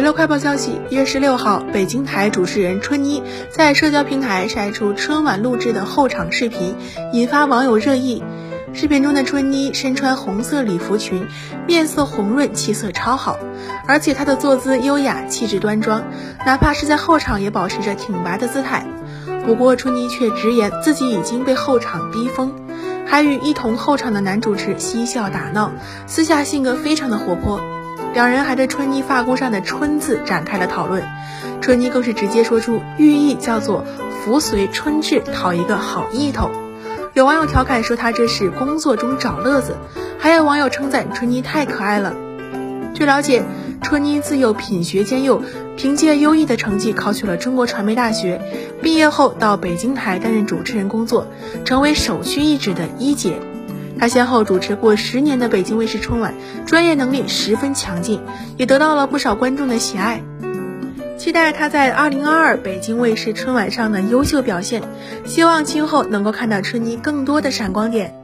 [0.00, 6.74] 娱乐快报消息：一月十六号，北京台主持人春妮在社交平台晒出春晚录制的后场视频，
[7.12, 8.24] 引发网友热议。
[8.72, 11.26] 视频中的春妮身穿红色礼服裙，
[11.66, 13.36] 面色红润，气色超好，
[13.86, 16.02] 而且她的坐姿优雅，气质端庄，
[16.46, 18.86] 哪怕是在后场也保持着挺拔的姿态。
[19.44, 22.54] 不过，春妮却直言自己已经被后场逼疯，
[23.06, 25.70] 还与一同后场的男主持嬉笑打闹，
[26.06, 27.60] 私下性格非常的活泼。
[28.12, 31.02] 两人还对春妮发箍上的“春”字展开了讨论，
[31.60, 33.84] 春妮更是直接说出寓意叫做
[34.24, 36.50] “福随春至”，讨一个好意头。
[37.14, 39.76] 有网友调侃说她这是工作中找乐子，
[40.18, 42.14] 还有网友称赞春妮太可爱了。
[42.94, 43.44] 据了解，
[43.80, 45.42] 春妮自幼品学兼优，
[45.76, 48.40] 凭借优异的成绩考取了中国传媒大学，
[48.82, 51.28] 毕业后到北京台担任主持人工作，
[51.64, 53.34] 成为首屈一指的一姐。
[54.00, 58.22] 他先后主持过十年的北京卫视春晚，专业能力十分强劲，
[58.56, 60.22] 也得到了不少观众的喜爱。
[61.18, 64.82] 期待他在二零二二北京卫视春晚上的优秀表现，
[65.26, 68.14] 希望今后能够看到春妮更多的闪光点。